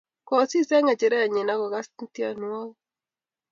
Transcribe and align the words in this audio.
kosis 0.29 0.69
eng' 0.75 0.85
ngecherenyi 0.87 1.41
akokas 1.53 1.87
tienwogik 2.13 2.73